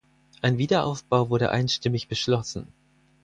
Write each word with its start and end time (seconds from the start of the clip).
Ein 0.41 0.57
Wiederaufbau 0.57 1.29
wurde 1.29 1.51
einstimmig 1.51 2.07
beschlossen. 2.07 2.69